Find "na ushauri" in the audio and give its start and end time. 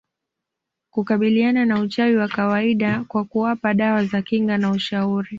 4.57-5.29